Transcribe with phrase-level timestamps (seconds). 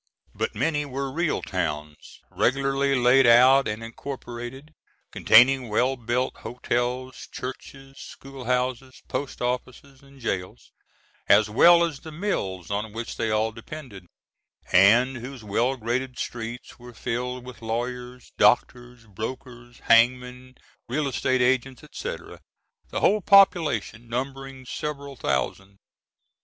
[0.33, 4.73] But many were real towns, regularly laid out and incorporated,
[5.11, 10.71] containing well built hotels, churches, schoolhouses, post offices, and jails,
[11.29, 14.07] as well as the mills on which they all depended;
[14.71, 20.55] and whose well graded streets were filled with lawyers, doctors, brokers, hangmen,
[20.89, 22.39] real estate agents, etc.,
[22.89, 25.77] the whole population numbering several thousand.